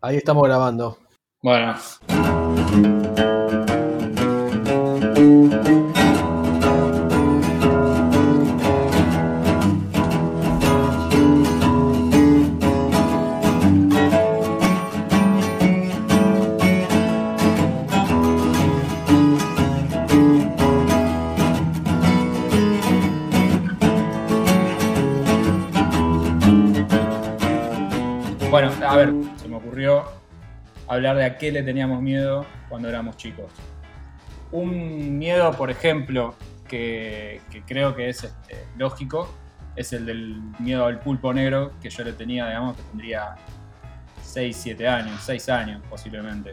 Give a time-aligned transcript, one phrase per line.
[0.00, 0.96] Ahí estamos grabando.
[1.42, 1.74] Bueno.
[30.98, 33.50] Hablar de a qué le teníamos miedo cuando éramos chicos.
[34.50, 36.34] Un miedo, por ejemplo,
[36.68, 39.34] que, creo que es este, lógico,
[39.76, 43.36] es el del miedo al pulpo negro, que yo le tenía, digamos, que tendría
[44.22, 46.52] 6, 7 años, 6 años posiblemente.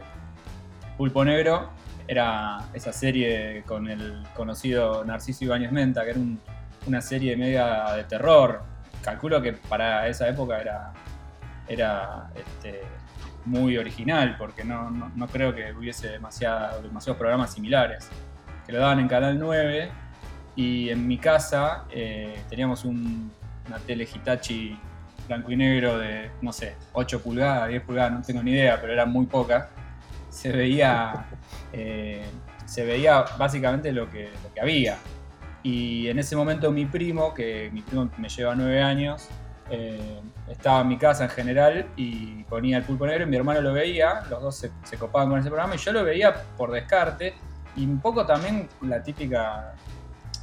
[0.98, 1.72] Pulpo Negro
[2.08, 6.40] era esa serie con el conocido Narciso Ibáñez Menta, que era un-
[6.88, 8.62] una serie media de terror.
[9.02, 10.94] Calculo que para esa época era,
[11.68, 12.82] era este,
[13.46, 16.82] muy original, porque no, no- no creo que hubiese demasiados
[17.18, 18.10] programas similares.
[18.66, 19.92] Que lo daban en Canal 9
[20.56, 23.32] y en mi casa eh, teníamos un-
[23.68, 24.78] una tele Hitachi
[25.28, 28.94] blanco y negro de, no sé, 8 pulgadas, 10 pulgadas, no tengo ni idea, pero
[28.94, 29.70] era muy poca.
[30.30, 31.26] Se veía,
[31.74, 32.24] eh,
[32.66, 34.98] se veía básicamente lo que, lo que había.
[35.64, 39.30] Y en ese momento mi primo, que mi primo me lleva 9 años,
[39.70, 43.62] eh, estaba en mi casa en general y ponía el pulpo negro y mi hermano
[43.62, 47.34] lo veía, los dos se, copaban con ese programa y yo lo veía por descarte
[47.76, 49.74] y un poco también la típica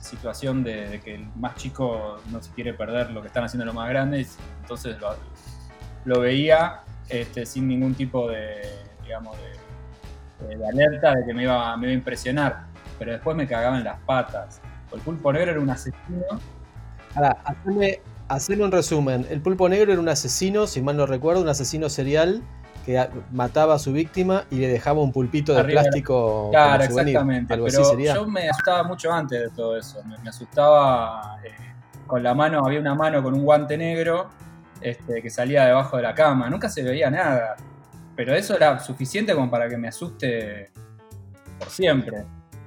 [0.01, 3.75] situación de, que el más chico no se quiere perder lo que están haciendo los
[3.75, 4.97] más grandes, entonces
[6.05, 8.61] lo, veía este, sin ningún tipo de,
[10.69, 12.64] alerta de que me iba, me iba a impresionar,
[12.98, 14.61] pero después me cagaba en las patas.
[14.92, 16.41] El pulpo negro era un asesino
[17.14, 17.36] Ahora,
[18.35, 19.27] haceme un resumen.
[19.31, 22.43] El pulpo negro era un asesino, si mal no recuerdo, un asesino serial
[22.85, 25.83] que mataba a su víctima y le dejaba un pulpito de Arriba.
[25.83, 26.49] plástico.
[26.51, 27.53] Claro, como exactamente.
[27.55, 28.15] Algo Pero así sería.
[28.15, 30.03] yo me asustaba mucho antes de todo eso.
[30.05, 31.51] Me, me asustaba eh,
[32.07, 34.31] con la mano, había una mano con un guante negro
[34.81, 36.51] este, que salía debajo de la cama.
[36.51, 37.57] Nunca se veía nada.
[38.17, 40.71] Pero eso era suficiente como para que me asuste
[41.59, 42.25] por siempre.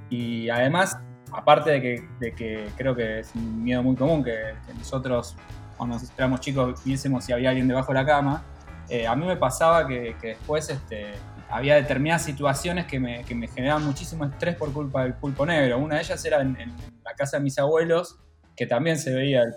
[0.09, 0.97] Y además,
[1.35, 5.35] aparte de que, de que creo que es un miedo muy común que, nosotros,
[5.77, 8.43] cuando éramos chicos, viésemos si había alguien debajo de la cama,
[8.89, 11.13] eh, a mí me pasaba que, que después este,
[11.49, 15.77] había determinadas situaciones que me, que me generaban muchísimo estrés por culpa del pulpo negro.
[15.79, 16.55] Una de ellas era en,
[17.03, 18.17] la casa de mis abuelos,
[18.55, 19.53] que también se veía el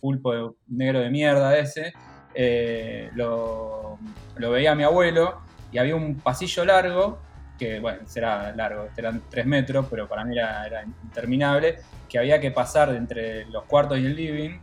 [0.00, 1.92] pulpo negro de mierda ese.
[2.34, 3.98] Eh, lo
[4.36, 5.40] veía mi abuelo
[5.72, 7.18] y había un pasillo largo,
[7.60, 11.78] que bueno, será largo, eran tres metros, pero para mí era, interminable,
[12.08, 14.58] que había que pasar entre los cuartos y el living.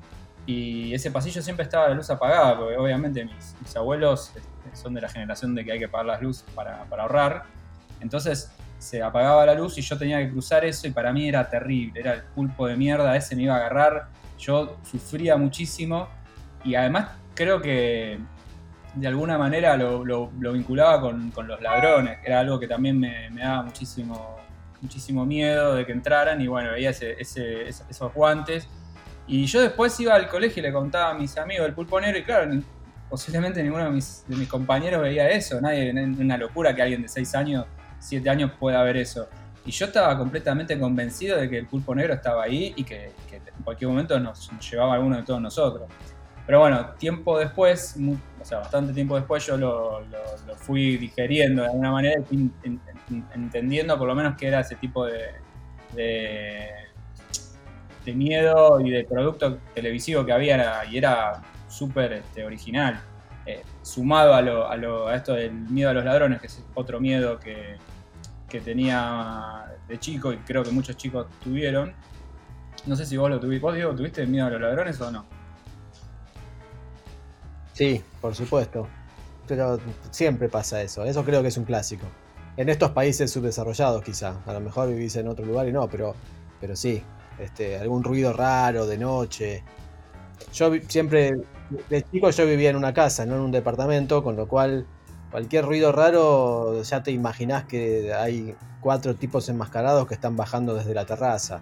[0.48, 5.02] Y ese pasillo siempre estaba la luz apagada, porque obviamente mis, abuelos este, son de
[5.02, 7.44] la generación de que hay que apagar las luces para, para ahorrar.
[8.00, 11.48] Entonces se apagaba la luz y yo tenía que cruzar eso y para mí era
[11.48, 14.08] terrible, era el pulpo de mierda, ese me iba a agarrar,
[14.40, 16.08] yo sufría muchísimo
[16.64, 18.20] y además creo que
[18.96, 23.00] de alguna manera lo, lo- vinculaba con, con los ladrones, que era algo que también
[23.00, 24.38] me, me daba muchísimo,
[24.82, 28.68] muchísimo miedo de que entraran y bueno, veía ese- esos guantes.
[29.28, 32.18] Y yo después iba al colegio y le contaba a mis amigos del pulpo negro
[32.20, 32.64] y claro, ni-
[33.10, 37.08] posiblemente ninguno de mis, de mis compañeros veía eso, nadie, una locura que alguien de
[37.08, 37.66] 6 años,
[38.00, 39.28] 7 años pueda ver eso.
[39.66, 43.36] Y yo estaba completamente convencido de que el pulpo negro estaba ahí y que, que
[43.38, 45.90] en cualquier momento nos, nos llevaba a alguno de todos nosotros.
[46.48, 47.96] Pero bueno, tiempo después,
[48.42, 52.54] o sea, bastante tiempo después, yo lo, lo- fui digeriendo de alguna manera fui en-
[52.64, 52.82] en-
[53.12, 55.34] en- entendiendo por lo menos que era ese tipo de,
[55.94, 56.70] de,
[58.16, 63.00] miedo y de producto televisivo que había y era súper este, original.
[63.46, 66.64] Eh, sumado a, lo, a, lo- a esto del miedo a los ladrones, que es
[66.74, 67.76] otro miedo que,
[68.50, 71.94] que tenía de chico y creo que muchos chicos tuvieron.
[72.86, 73.62] No sé si vos lo tuviste.
[73.62, 75.26] ¿Vos, Diego, tuviste miedo a los ladrones o no?
[77.78, 78.88] Sí, por supuesto.
[79.48, 79.80] Pero
[80.10, 81.06] siempre pasa eso.
[81.06, 82.08] Eso creo que es un clásico.
[82.58, 84.42] En estos países subdesarrollados, quizá.
[84.48, 86.16] A lo mejor vivís en otro lugar y no, pero,
[86.60, 87.04] pero sí.
[87.38, 89.64] Este, algún ruido raro de noche.
[90.54, 91.38] Yo siempre,
[91.88, 94.88] de chico yo vivía en una casa, no en un departamento, con lo cual
[95.30, 100.96] cualquier ruido raro ya te imaginás que hay cuatro tipos enmascarados que están bajando desde
[100.96, 101.62] la terraza.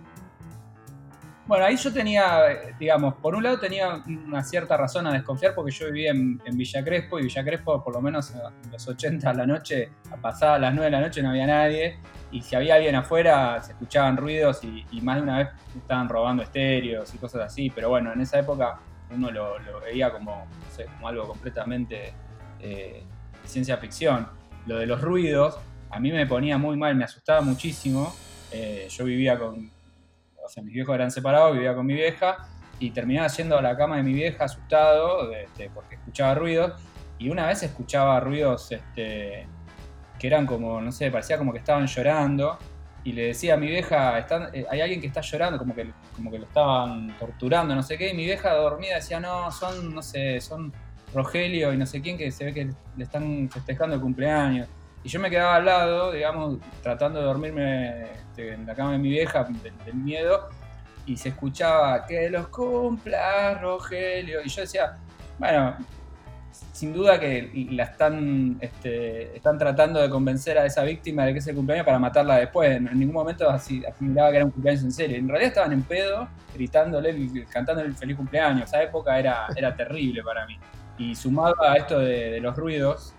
[1.47, 2.41] Bueno, ahí yo tenía,
[2.79, 6.83] digamos, por un lado tenía una cierta razón a desconfiar porque yo vivía en, Villa
[6.83, 10.57] Crespo y Villa Crespo, por lo menos en los 80 a la noche, a pasada
[10.57, 11.99] las 9 de la noche no había nadie
[12.31, 16.41] y si había alguien afuera se escuchaban ruidos y, más de una vez estaban robando
[16.41, 18.79] estéreos y cosas así, pero bueno, en esa época
[19.11, 22.11] uno lo, veía como, no sé, como algo completamente
[22.59, 23.03] eh,
[23.43, 24.27] ciencia ficción.
[24.65, 25.59] Lo de los ruidos,
[25.91, 28.15] a mí me ponía muy mal, me asustaba muchísimo.
[28.51, 29.74] Eh, yo vivía con,
[30.45, 32.47] o sea, mis viejos eran separados, vivía con mi vieja
[32.79, 35.29] y terminaba yendo a la cama de mi vieja asustado
[35.73, 36.81] porque escuchaba ruidos.
[37.17, 39.47] Y una vez escuchaba ruidos este,
[40.19, 42.57] que eran como, no sé, parecía como que estaban llorando.
[43.03, 44.17] Y le decía a mi vieja,
[44.53, 47.99] eh, hay alguien que está llorando, como que, como que lo estaban torturando, no sé
[47.99, 50.73] qué, y mi vieja dormida decía, no, son, no sé, son
[51.13, 54.67] Rogelio y no sé quién que se ve que le están festejando el cumpleaños.
[55.05, 58.97] Y yo me quedaba al lado, digamos, tratando de dormirme este, en la cama de
[58.97, 60.49] mi vieja del, miedo,
[61.05, 64.41] y se escuchaba que los cumpla Rogelio.
[64.43, 64.97] Y yo decía,
[65.37, 65.77] bueno,
[66.49, 71.39] sin duda que la están, este, están tratando de convencer a esa víctima de que
[71.39, 72.75] es el cumpleaños para matarla después.
[72.75, 75.17] En ningún momento así asimilaba que era un cumpleaños en serio.
[75.17, 78.63] En realidad estaban en pedo, gritándole, cantándole el feliz cumpleaños.
[78.63, 80.57] Esa época era, era terrible para mí.
[80.97, 83.13] Y sumado a esto de los ruidos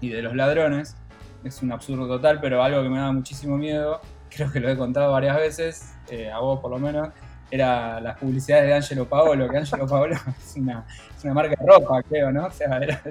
[0.00, 0.96] y de los ladrones,
[1.44, 4.76] es un absurdo total, pero algo que me daba muchísimo miedo, creo que lo he
[4.76, 7.08] contado varias veces, eh, a vos por lo menos,
[7.50, 11.66] era las publicidades de Angelo Paolo, que Angelo Paolo es una, es una marca de
[11.66, 12.46] ropa, creo, ¿no?
[12.46, 13.02] O sea, era,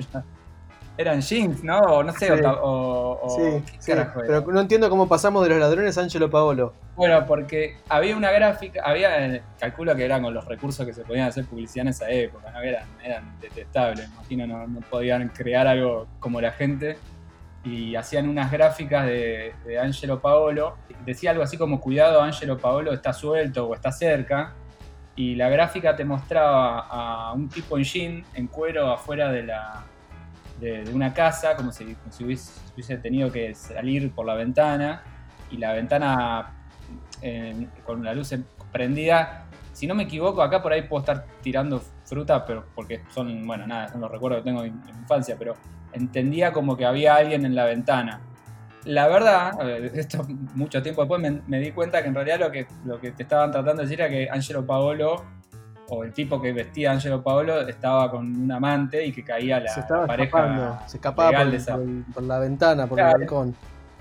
[0.98, 1.80] eran jeans, ¿no?
[1.80, 3.92] O no sé, o, sí, sí,
[4.28, 6.74] Pero no entiendo cómo pasamos de los ladrones a Angelo Paolo.
[6.96, 11.30] Bueno, porque había una gráfica, había, calculo que eran con los recursos que se podían
[11.30, 12.62] hacer publicidad en esa época, ¿no?
[12.62, 16.98] Eran, eran detestables, imagino, no, no podían crear algo como la gente
[17.64, 20.78] y hacían unas gráficas de, Angelo Paolo.
[21.06, 24.54] Decía algo así como, cuidado, Angelo Paolo está suelto o está cerca.
[25.16, 29.84] Y la gráfica te mostraba a un tipo en jean, en cuero, afuera de, la,
[30.60, 35.04] de, una casa, como si, hubiese, tenido que salir por la ventana.
[35.52, 36.54] Y la ventana
[37.84, 38.34] con la luz
[38.72, 39.46] prendida.
[39.74, 43.68] Si no me equivoco, acá por ahí puedo estar tirando fruta, pero porque son, bueno,
[43.68, 45.56] nada, son los recuerdos que tengo de infancia, pero
[45.94, 48.22] entendía como que había alguien en la ventana.
[48.86, 49.54] La verdad,
[49.94, 50.26] esto
[50.56, 53.52] mucho tiempo después me, di cuenta que en realidad lo que, lo que te estaban
[53.52, 55.26] tratando de decir era que Angelo Paolo,
[55.90, 59.60] o el tipo que vestía a Angelo Paolo, estaba con un amante y que caía
[59.60, 60.84] la, se pareja.
[60.88, 61.32] se escapaba
[62.14, 63.56] por, la ventana, por el balcón.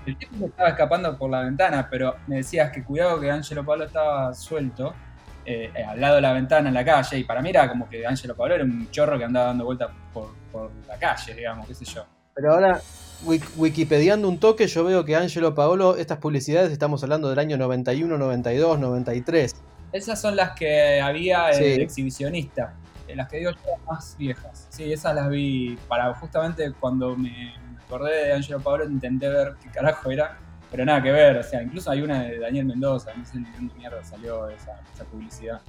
[0.05, 3.83] El tipo estaba escapando por la ventana, pero me decías que cuidado que Angelo Paolo
[3.83, 4.93] estaba suelto.
[5.45, 8.05] Eh, al lado de la ventana en la calle, y para mí era como que
[8.05, 11.73] Angelo Paolo era un chorro que andaba dando vueltas por, por la calle, digamos, qué
[11.73, 12.05] sé yo.
[12.35, 12.81] Pero ahora,
[13.57, 18.17] wikipediando un toque, yo veo que Angelo Paolo, estas publicidades estamos hablando del año 91,
[18.17, 19.55] 92, 93.
[19.91, 22.75] Esas son las que había el exhibicionista,
[23.07, 24.67] eh, las que digo yo, más viejas.
[24.69, 29.69] Sí, esas las vi para justamente cuando me acordé de Angelo Paolo intenté ver qué
[29.69, 30.37] carajo era,
[30.71, 33.67] pero nada que ver, o sea, incluso hay una de Daniel Mendoza, no sé ni
[33.67, 35.61] de mierda salió esa, esa publicidad.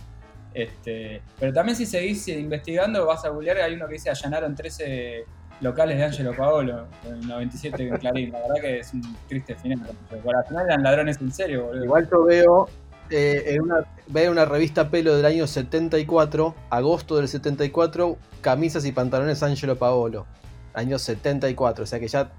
[0.52, 5.24] Este, pero también si seguís investigando, vas a googlear, hay uno que dice allanaron 13
[5.60, 8.32] locales de Angelo Paolo en el 97 en Clarín.
[8.32, 9.90] La verdad que es un triste final.
[10.08, 11.84] Porque al final eran ladrones en serio, boludo.
[11.84, 12.68] Igual yo veo
[13.10, 18.92] eh, en una, veo una revista pelo del año 74, agosto del 74, camisas y
[18.92, 20.26] pantalones Angelo Paolo.
[20.72, 22.30] Año 74, o sea que ya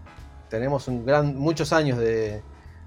[0.50, 2.42] tenemos un gran, muchos años de,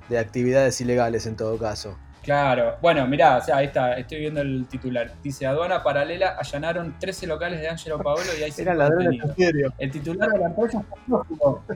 [0.09, 1.97] de actividades ilegales en todo caso.
[2.25, 5.13] Claro, bueno, mirá, o sea, ahí está, estoy viendo el titular.
[5.23, 10.39] Dice, aduana paralela, allanaron 13 locales de Angelo Paolo y ahí se El titular de
[10.39, 10.83] la empresa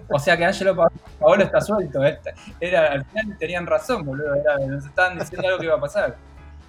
[0.09, 2.03] O sea que Angelo Paolo está suelto.
[2.03, 4.35] Este, era, al final tenían razón, boludo.
[4.67, 6.17] nos estaban diciendo algo que iba a pasar.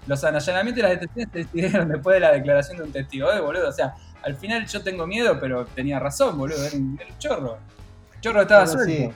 [0.07, 3.39] Los allanamientos y las detenciones se decidieron después de la declaración de un testigo, ¿eh,
[3.39, 3.69] boludo?
[3.69, 6.65] O sea, al final yo tengo miedo, pero tenía razón, boludo.
[6.65, 7.57] Era un, chorro.
[8.13, 9.13] El chorro estaba suelto.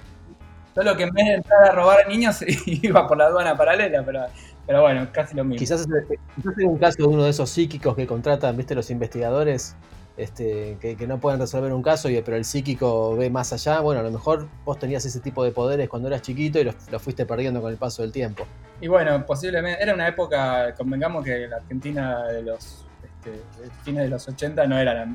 [0.76, 4.04] Solo que en vez de entrar a robar a niños iba por la aduana paralela,
[4.04, 4.26] pero
[4.66, 5.60] pero bueno, casi lo mismo.
[5.60, 9.76] Quizás es, un caso de uno de esos psíquicos que contratan, viste, los investigadores,
[10.16, 13.82] este, que, no pueden resolver un caso, y, pero el psíquico ve más allá.
[13.82, 16.76] Bueno, a lo mejor vos tenías ese tipo de poderes cuando eras chiquito y los,
[17.00, 18.46] fuiste perdiendo con el paso del tiempo.
[18.80, 22.86] Y bueno, posiblemente, era una época, convengamos que la Argentina de los
[23.26, 23.42] este,
[23.84, 25.08] fines de los 80 no era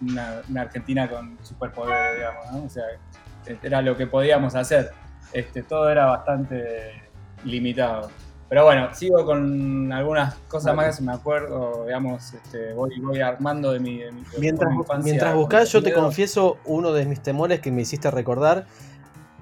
[0.00, 2.64] una, Argentina con superpoderes, digamos, ¿no?
[2.64, 2.84] O sea,
[3.62, 4.90] era lo que podíamos hacer.
[5.32, 7.02] Este, todo era bastante
[7.44, 8.10] limitado.
[8.48, 13.72] Pero bueno, sigo con algunas cosas más que me acuerdo, digamos, este, voy, voy armando
[13.72, 14.00] de mi,
[14.38, 14.72] mientras,
[15.04, 18.66] Mientras buscas, yo te confieso uno de mis temores que me hiciste recordar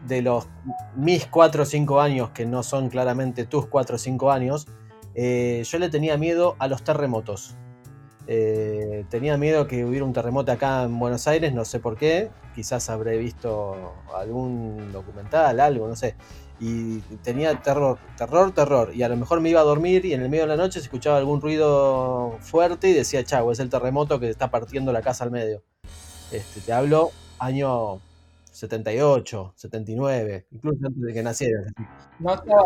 [0.07, 0.47] de los
[0.95, 4.67] mis 4 o 5 años, que no son claramente tus 4 o 5 años,
[5.15, 7.57] eh, yo le tenía miedo a los terremotos.
[8.30, 12.30] Eh, tenía miedo que hubiera un terremoto acá en Buenos Aires, no sé por qué,
[12.54, 16.14] quizás habré visto algún documental, algo, no sé
[16.61, 18.94] y tenía terror, terror, terror.
[18.94, 20.80] Y a lo mejor me iba a dormir y en el medio de la noche
[20.80, 25.02] se escuchaba algún ruido fuerte y decía, chavo, es el terremoto que está partiendo la
[25.02, 25.62] casa al medio.
[26.32, 28.00] Este, te hablo año
[28.50, 31.73] 78, 79, incluso antes de que nacieras.
[32.18, 32.64] ¿No estaba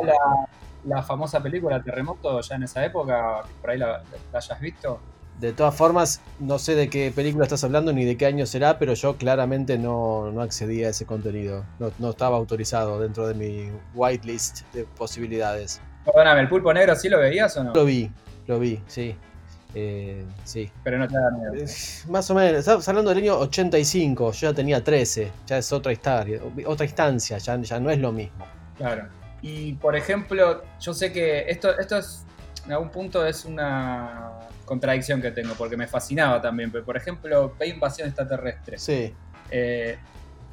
[0.85, 3.43] la, famosa película Terremoto ya en esa época?
[3.61, 4.03] Por ahí la
[4.33, 5.01] hayas visto.
[5.41, 8.79] De todas formas, no sé de qué película estás hablando ni de qué año será,
[8.79, 11.65] pero yo claramente no, no accedí a ese contenido.
[11.79, 15.81] No, no estaba autorizado dentro de mi whitelist de posibilidades.
[16.05, 17.73] Perdóname, ¿el pulpo negro sí lo veías o no?
[17.73, 18.11] Lo vi,
[18.47, 19.17] lo vi, sí.
[19.75, 20.71] Eh, sí.
[20.85, 21.55] Pero no te da miedo.
[21.55, 21.67] Eh,
[22.09, 25.93] más o menos, estamos hablando del año 85, yo ya tenía 13, ya es otra
[25.93, 28.45] historia, otra instancia, ya, ya no es lo mismo.
[28.77, 29.09] Claro.
[29.41, 32.25] Y por ejemplo, yo sé que esto, esto es,
[32.67, 34.31] en algún punto es una
[34.73, 36.71] contradicción que tengo, porque me fascinaba también.
[36.73, 38.79] Pero por ejemplo, ve invasión extraterrestre.
[38.79, 39.15] Sí.
[39.51, 39.99] Eh,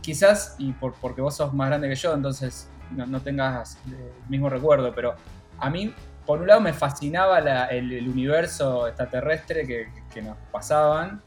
[0.02, 4.12] quizás, y por, porque vos sos más grande que yo, entonces no, no tengas el
[4.30, 5.16] mismo recuerdo, pero
[5.58, 5.94] a mí,
[6.26, 11.22] por un lado, me fascinaba la- el, el universo extraterrestre que, que nos pasaban,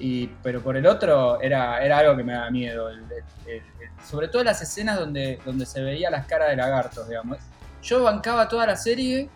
[0.00, 2.88] y, pero por el otro era, era algo que me daba miedo.
[2.88, 3.04] el-
[3.46, 3.62] el- el-
[4.10, 7.38] sobre todo las escenas donde, donde se veía las caras de lagartos, digamos.
[7.82, 9.28] Yo bancaba toda la serie,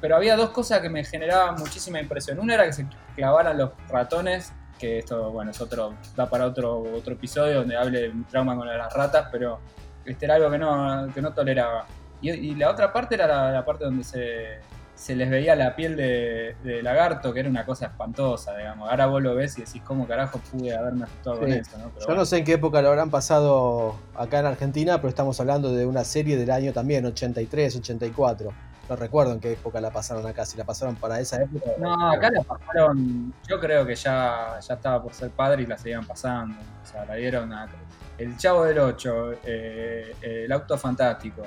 [0.00, 2.38] pero había dos cosas que me generaban muchísima impresión.
[2.38, 2.86] Una era que se
[3.16, 8.00] clavaran los ratones, que esto, bueno, es otro, da para otro, otro episodio donde hable
[8.02, 9.58] de mi trauma con las ratas, pero
[10.04, 11.86] este era algo que no, que no toleraba.
[12.20, 14.58] Y, y la otra parte era la, la parte donde se,
[14.94, 18.90] se les veía la piel de, de lagarto, que era una cosa espantosa, digamos.
[18.90, 21.78] Ahora vos lo ves y decís, ¿cómo carajo pude haberme asustado con eso?
[21.78, 21.84] ¿no?
[21.90, 22.20] Pero Yo bueno.
[22.20, 25.86] no sé en qué época lo habrán pasado acá en Argentina, pero estamos hablando de
[25.86, 28.52] una serie del año también, 83, 84.
[28.88, 31.70] No recuerdo en qué época la pasaron acá, si la pasaron para esa época.
[31.78, 33.34] No, acá la pasaron.
[33.46, 36.56] Yo creo que ya, ya estaba por ser padre y la seguían pasando.
[36.82, 37.68] O sea, la dieron a.
[38.16, 41.42] El Chavo del 8, el Auto Fantástico,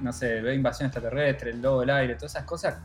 [0.00, 2.78] no sé, ve Invasión Extraterrestre, el Lobo del Aire, todas esas cosas.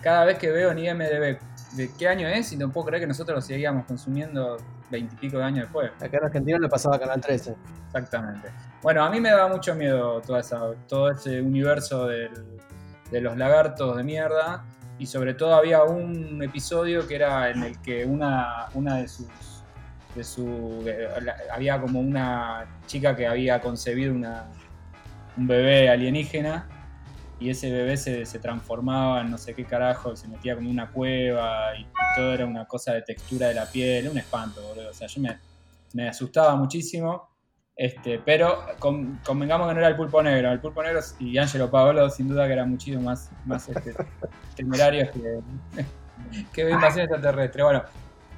[0.00, 1.38] Cada vez que veo en IMDB
[1.76, 4.56] de qué año es, y no puedo creer que nosotros lo seguíamos consumiendo
[4.90, 5.90] veintipico de años después.
[6.00, 7.54] Acá en Argentina le pasaba a Canal 13.
[7.86, 8.48] Exactamente.
[8.82, 12.58] Bueno, a mí me da mucho miedo toda esa, todo ese universo del-
[13.10, 14.64] de los lagartos de mierda.
[14.98, 19.26] Y sobre todo había un episodio que era en el que una, una de sus.
[20.14, 20.88] De su,
[21.52, 24.46] había como una chica que había concebido una,
[25.36, 26.68] un bebé alienígena
[27.40, 30.74] y ese bebé se, se transformaba en no sé qué carajo, se metía como en
[30.74, 34.62] una cueva y, y todo era una cosa de textura de la piel, un espanto,
[34.62, 34.90] boludo.
[34.90, 35.36] O sea, yo me,
[35.94, 37.33] me asustaba muchísimo.
[37.76, 40.52] Este, pero con- convengamos que no era el pulpo negro.
[40.52, 43.94] El pulpo negro y Angelo Paolo sin duda que eran muchísimo más, más este,
[44.56, 45.40] temerarios que,
[46.52, 47.62] que invasión extraterrestre.
[47.64, 47.82] Bueno,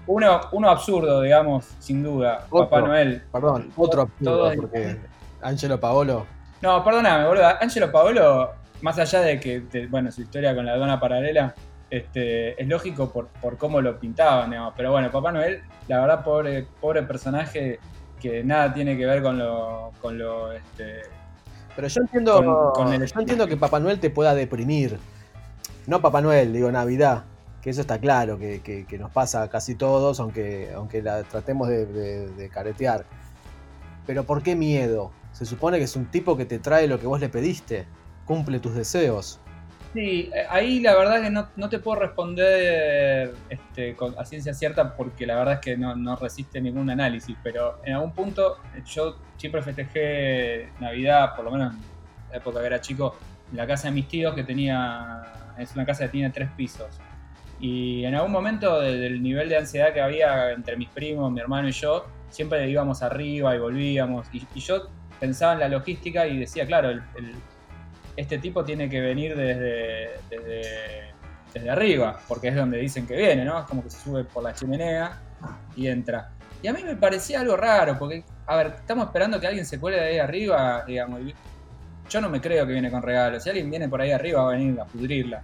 [0.07, 2.47] uno, uno absurdo, digamos, sin duda.
[2.49, 2.69] Otro.
[2.71, 3.23] Papá Noel.
[3.31, 4.97] Perdón, otro absurdo, porque
[5.43, 6.27] Angelo Paolo.
[6.63, 7.45] No, perdóname, boludo.
[7.61, 11.55] Angelo Paolo, más allá de que, de- bueno, su historia con la dona paralela,
[11.91, 14.73] este, es lógico por, por cómo lo pintaban, digamos.
[14.77, 17.79] Pero bueno, Papá Noel, la verdad, pobre, pobre personaje
[18.21, 21.03] que nada tiene que ver con lo, con lo, este,
[21.75, 24.99] Pero yo entiendo, Con- con el- yo entiendo que Papá Noel te pueda deprimir.
[25.87, 27.25] No Papá Noel, digo Navidad.
[27.63, 31.25] Que eso está claro, que, que- que nos pasa a casi todos, aunque, aunque la
[31.25, 33.05] tratemos de, de- de caretear.
[34.07, 35.11] Pero ¿por qué miedo?
[35.33, 37.87] Se supone que es un tipo que te trae lo que vos le pediste.
[38.25, 39.41] Cumple tus deseos.
[39.97, 44.53] Sí, eh, ahí la verdad que no, no te puedo responder este, con, a ciencia
[44.53, 48.83] cierta porque la verdad es que no, resiste ningún análisis, pero en algún punto eh,
[48.85, 51.81] yo siempre festejé Navidad, por lo menos en
[52.31, 53.17] la época que era chico,
[53.51, 56.89] en la casa de mis tíos que tenía, es una casa que tiene tres pisos.
[57.59, 61.41] Y en algún momento de- del nivel de ansiedad que había entre mis primos, mi
[61.41, 64.27] hermano y yo, siempre íbamos arriba y volvíamos.
[64.31, 67.03] Y, yo pensaba en la logística y decía, claro, el,
[68.17, 71.15] este tipo tiene que venir desde, desde,
[71.53, 73.61] desde arriba, porque es donde dicen que viene, ¿no?
[73.61, 75.21] Es como que se sube por la chimenea
[75.77, 76.31] y entra.
[76.63, 79.79] Y a mí me parecía algo raro, porque, a ver, estamos esperando que alguien se
[79.79, 81.21] cuele de ahí arriba, digamos.
[82.09, 83.43] yo no me creo que viene con regalos.
[83.43, 85.43] Si alguien viene por ahí arriba, va a venir a pudrirla.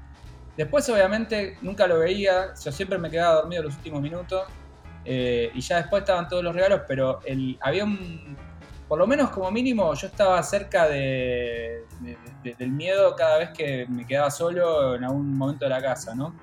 [0.57, 2.55] Después, obviamente, nunca lo veía.
[2.63, 4.43] Yo siempre me quedaba dormido los últimos minutos.
[5.05, 8.37] eh, y ya después estaban todos los regalos, pero el, había un.
[8.93, 13.49] Por lo menos, como mínimo, yo estaba cerca de, de- de- del miedo cada vez
[13.57, 16.35] que me quedaba solo en algún momento de la casa, ¿no?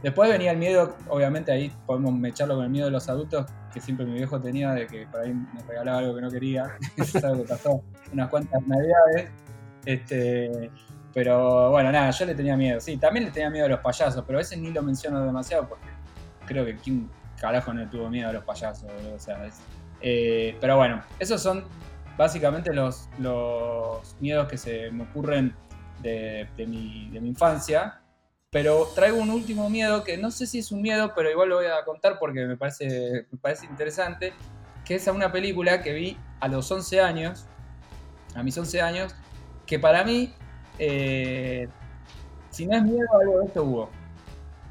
[0.00, 3.80] Después venía el miedo, obviamente ahí podemos mecharlo con el miedo de los adultos, que
[3.80, 6.76] siempre mi viejo tenía de que por ahí me regalaba algo que no quería.
[6.98, 7.82] Es algo que pasó
[8.12, 9.28] unas cuantas navidades.
[9.84, 10.70] Este,
[11.12, 12.80] pero bueno, nada, yo le tenía miedo.
[12.80, 15.68] Sí, también le tenía miedo a los payasos, pero a veces ni lo menciono demasiado
[15.68, 15.88] porque
[16.46, 18.88] creo que quién carajo no tuvo miedo a los payasos?
[19.12, 19.58] O sea, es-
[20.08, 21.64] eh, pero bueno, esos son
[22.16, 23.08] básicamente los,
[24.20, 25.52] miedos que se me ocurren
[26.00, 28.00] de, de mi, de mi infancia.
[28.50, 31.56] Pero traigo un último miedo que no sé si es un miedo, pero igual lo
[31.56, 34.32] voy a contar porque me parece, me parece interesante,
[34.84, 37.44] que es a una película que vi a los 11 años,
[38.36, 39.16] a mis 11 años,
[39.66, 40.32] que para mí,
[40.78, 41.66] eh,
[42.50, 43.90] si no es miedo, algo de esto hubo.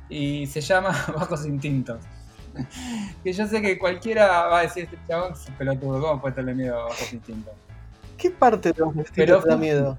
[0.07, 1.99] Y se llama Bajos Instintos.
[3.23, 6.35] que yo sé que cualquiera va a decir, este chabón es un pelotudo, ¿cómo puede
[6.35, 7.53] tenerle miedo a Bajos Instintos?
[8.17, 9.97] ¿Qué parte de Bajos Instintos te da miedo?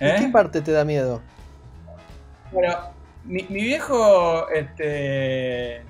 [0.00, 0.16] ¿Eh?
[0.18, 1.22] ¿Qué parte te da miedo?
[2.52, 2.74] Bueno,
[3.24, 5.82] mi, viejo, este.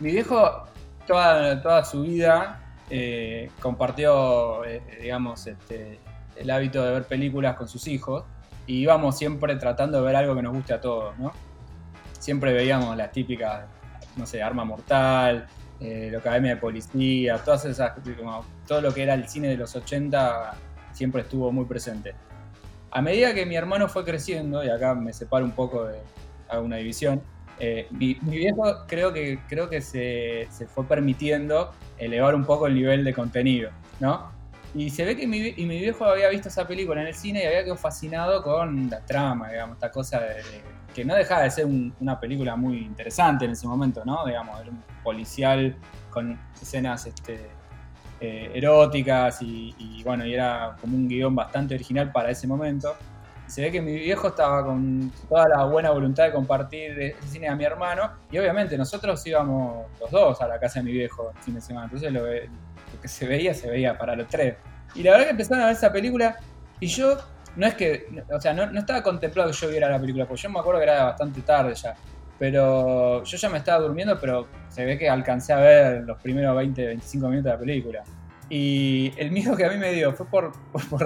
[0.00, 0.64] Mi viejo,
[1.06, 5.98] toda, toda su vida eh, compartió, eh, digamos, este,
[6.36, 8.24] el hábito de ver películas con sus hijos
[8.66, 11.32] y íbamos siempre tratando de ver algo que nos guste a todos, ¿no?
[12.18, 13.64] Siempre veíamos las típicas,
[14.18, 15.46] no sé, Arma Mortal,
[15.80, 17.92] eh, la Academia de Policía, todas esas,
[18.66, 20.54] todo lo que era el cine de los 80
[20.92, 22.14] siempre estuvo muy presente.
[22.90, 26.00] A medida que mi hermano fue creciendo, y acá me separo un poco de
[26.60, 27.22] una división,
[27.60, 33.04] eh, mi, viejo creo que, creo que se, fue permitiendo elevar un poco el nivel
[33.04, 33.70] de contenido,
[34.00, 34.30] ¿no?
[34.74, 37.42] Y se ve que mi, y mi viejo había visto esa película en el cine
[37.42, 40.42] y había quedado fascinado con la trama, digamos, esta cosa de,
[40.94, 41.66] que no dejaba de ser
[42.00, 44.24] una película muy interesante en ese momento, ¿no?
[44.26, 45.76] Digamos, era un policial
[46.10, 47.50] con escenas este,
[48.20, 52.96] eh, eróticas y, bueno, y era como un guion bastante original para ese momento.
[53.46, 57.48] se ve que mi viejo estaba con toda la buena voluntad de compartir el cine
[57.48, 61.30] a mi hermano y obviamente nosotros íbamos los dos a la casa de mi viejo
[61.34, 62.24] el fin de semana, entonces lo,
[63.00, 64.56] que se veía, se veía para los tres.
[64.94, 66.36] Y la verdad que empezaron a ver esa película
[66.80, 67.16] y yo
[67.58, 70.48] no es que, o sea, no, estaba contemplado que yo viera la película, porque yo
[70.48, 71.94] me acuerdo que era bastante tarde ya.
[72.38, 76.56] Pero yo ya me estaba durmiendo, pero se ve que alcancé a ver los primeros
[76.56, 78.04] 20, 25 minutos de la película.
[78.48, 80.52] Y el miedo que a mí me dio fue por,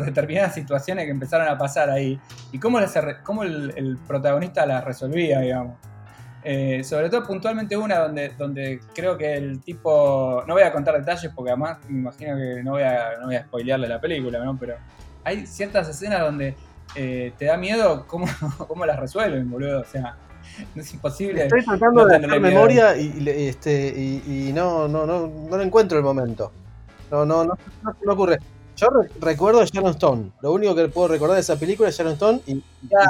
[0.05, 2.21] determinadas situaciones que empezaron a pasar ahí
[2.53, 2.79] y cómo,
[3.23, 5.79] cómo el, protagonista las resolvía, digamos.
[6.45, 10.45] Eh, sobre todo puntualmente una donde, donde creo que el tipo.
[10.47, 13.37] No voy a contar detalles porque además me imagino que no voy a, no voy
[13.37, 14.59] a spoilearle la película, ¿no?
[14.59, 14.77] Pero
[15.25, 16.55] hay ciertas escenas donde
[16.95, 18.27] eh, te da miedo cómo,
[18.69, 19.81] cómo las resuelven, boludo.
[19.81, 20.17] O sea,
[20.77, 21.45] es imposible.
[21.45, 26.53] Estoy tratando de hacer memoria y, este, y, no, no, no, no encuentro el momento.
[27.11, 28.39] No, no, no, no, ocurre.
[28.77, 28.89] Yo
[29.21, 30.33] recuerdo a Sharon Stone.
[30.41, 32.63] Lo único que puedo recordar de esa película es Sharon Stone y,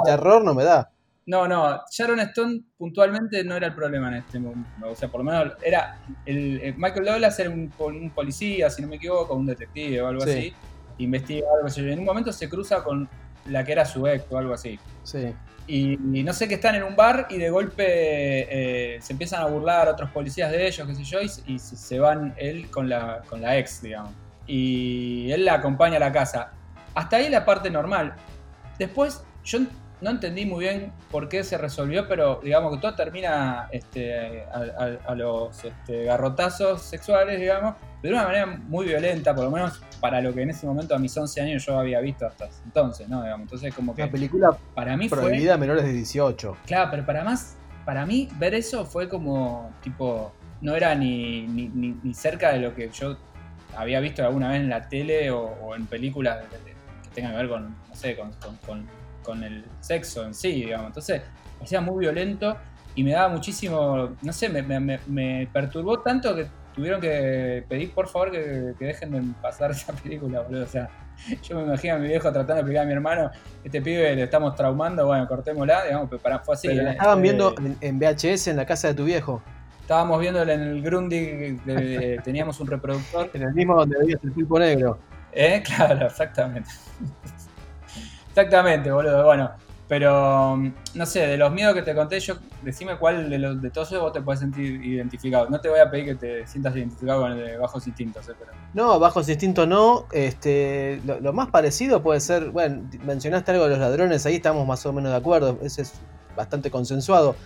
[0.05, 0.91] terror no me da.
[1.25, 4.91] No, no, Sharon Stone puntualmente no era el problema en este momento.
[4.91, 5.99] O sea, por lo menos era.
[6.27, 10.53] El, Michael Douglas era un, policía, si no me equivoco, un detective o algo así.
[10.99, 11.81] Investiga algo así.
[11.81, 13.09] En un momento se cruza con
[13.47, 14.79] la que era su ex o algo así.
[15.03, 15.35] Sí.
[15.67, 19.47] Y, no sé que están en un bar y de golpe eh, se empiezan a
[19.47, 23.41] burlar otros policías de ellos, qué sé yo, y, se van él con la, con
[23.41, 24.13] la ex, digamos.
[24.47, 26.53] Y él la acompaña a la casa.
[26.95, 28.15] Hasta ahí la parte normal.
[28.79, 29.61] Después, yo
[30.03, 35.15] no entendí muy bien por qué se resolvió, pero digamos que todo termina este, a,
[35.15, 40.35] los este, garrotazos sexuales, digamos, de una manera muy violenta, por lo menos para lo
[40.35, 43.23] que en ese momento a mis 11 años yo había visto hasta entonces, ¿no?
[43.23, 44.03] Digamos, entonces como que...
[44.03, 46.57] La película para mí prohibida a menores de 18.
[46.67, 52.15] Claro, pero para más, para mí ver eso fue como, tipo, no era ni, ni,
[52.15, 53.17] cerca de lo que yo
[53.77, 57.69] había visto alguna vez en la tele o, en películas que tengan que ver con,
[57.69, 58.33] no sé, con,
[58.67, 58.85] con,
[59.45, 60.89] el sexo en sí, digamos.
[60.89, 61.23] Entonces,
[61.63, 62.57] hacía muy violento
[62.95, 67.93] y me daba muchísimo, no sé, me, me, me perturbó tanto que tuvieron que pedir
[67.93, 70.65] por favor que, dejen de pasar esa película, boludo.
[70.65, 70.89] O sea,
[71.43, 73.31] yo me imagino a mi viejo tratando de explicar a mi hermano,
[73.65, 76.69] este pibe le estamos traumando, bueno, cortémosla, digamos, pero para, fue así.
[76.69, 79.43] Pero la estaban viendo en, VHS en la casa de tu viejo.
[79.81, 81.59] Estábamos viéndola en el Grundy,
[82.25, 83.31] teníamos un reproductor.
[83.35, 84.99] En el mismo donde veías el pulpo negro.
[85.33, 85.63] ¿Eh?
[85.77, 86.71] Claro, exactamente.
[88.33, 89.25] Exactamente, boludo.
[89.25, 89.51] Bueno,
[89.93, 93.61] pero, mm, no sé, de los miedos que te conté, yo decime cuál de, los,
[93.61, 95.51] de todos vos te puedes sentir identificado.
[95.51, 98.33] No te voy a pedir que te sientas identificado con el de Bajos Instintos, eh,
[98.39, 98.53] pero...
[98.73, 100.07] No, Bajos Instintos no.
[100.13, 104.87] Este, lo, más parecido puede ser, bueno, mencionaste algo de los ladrones, ahí estamos más
[104.87, 105.93] o menos de acuerdo, ese es
[106.35, 107.37] bastante consensuado.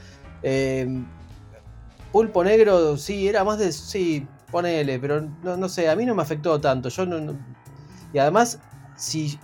[0.43, 1.05] Em,
[2.13, 6.15] Pulpo Negro, sí, era más de, sí, ponele, pero no, no sé, a mí no
[6.15, 6.89] me afectó tanto.
[6.91, 7.37] Yo no,
[8.13, 8.61] y además,
[8.97, 9.39] si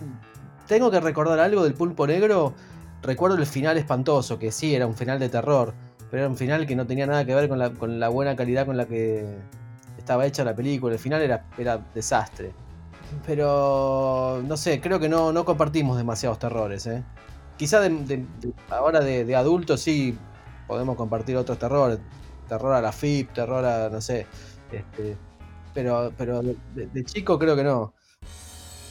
[0.67, 2.53] tengo que recordar algo del Pulpo Negro
[3.03, 5.73] recuerdo el final espantoso, que sí, era un final de terror,
[6.09, 8.77] pero era un final que no tenía nada que ver con la, buena calidad con
[8.77, 9.37] la que
[9.97, 10.93] estaba hecha la película.
[10.93, 12.53] El final era, desastre.
[13.27, 16.87] Pero no sé, creo que no, no compartimos demasiados terrores.
[16.87, 17.03] ¿eh?
[17.57, 18.25] Quizá de,
[18.69, 20.17] ahora de, adultos sí
[20.67, 21.99] podemos compartir otros terrores.
[22.47, 24.25] Terror a la FIP, terror a, no sé.
[24.71, 25.15] Este,
[25.73, 27.93] pero pero de chico creo que no.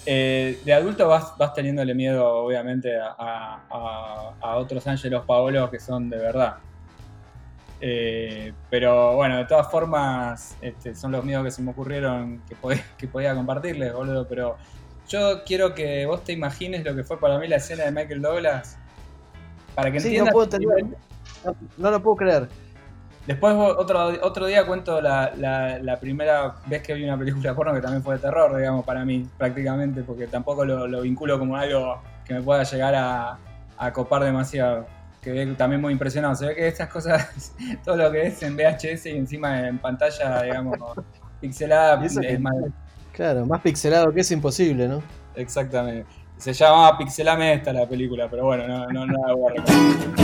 [0.05, 3.63] Eh, de adulto vas, vas teniéndole miedo, obviamente, a,
[4.41, 6.57] a, otros Ángelos Paolo que son de verdad.
[7.81, 12.57] Eh, pero bueno, de todas formas, este, son los míos que se me ocurrieron que,
[12.99, 14.27] que podía compartirles, boludo.
[14.27, 14.57] Pero
[15.09, 18.23] yo quiero que vos te imagines lo que fue para mí la escena de Michael
[18.23, 18.79] Douglas.
[19.75, 20.35] Para que entiendas.
[21.77, 22.49] No, lo puedo creer.
[23.27, 28.03] Después otro, otro día cuento la, primera vez que vi una película porno que también
[28.03, 32.43] fue de terror, digamos, para mí, prácticamente, porque tampoco lo, vinculo como algo que me
[32.43, 33.39] pueda llegar a,
[33.79, 34.87] a copar demasiado
[35.23, 36.35] que también muy impresionado.
[36.35, 37.55] Se ve que estas cosas,
[37.85, 40.77] todo lo que es en VHS y encima en pantalla, digamos,
[41.41, 42.55] pixelada, es más...
[43.13, 45.03] Claro, más pixelado que es imposible, ¿no?
[45.37, 46.07] Exactamente.
[46.39, 50.22] Se llama Pixelame esta la película, pero bueno, no, no, no la a